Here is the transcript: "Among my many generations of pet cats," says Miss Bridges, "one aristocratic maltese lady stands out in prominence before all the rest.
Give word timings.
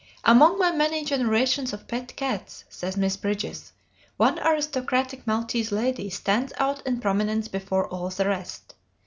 "Among 0.25 0.57
my 0.57 0.71
many 0.71 1.05
generations 1.05 1.73
of 1.73 1.87
pet 1.87 2.15
cats," 2.15 2.63
says 2.69 2.97
Miss 2.97 3.15
Bridges, 3.17 3.71
"one 4.17 4.39
aristocratic 4.39 5.27
maltese 5.27 5.71
lady 5.71 6.09
stands 6.09 6.51
out 6.57 6.81
in 6.87 6.99
prominence 6.99 7.47
before 7.47 7.87
all 7.87 8.09
the 8.09 8.25
rest. 8.27 8.73